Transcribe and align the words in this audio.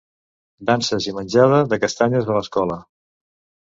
Danses 0.69 1.07
i 1.11 1.15
menjada 1.19 1.61
de 1.75 1.81
castanyes 1.87 2.35
a 2.35 2.43
l'escola. 2.43 2.83